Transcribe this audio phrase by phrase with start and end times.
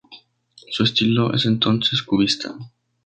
[0.71, 2.57] Su estilo es entonces cubista.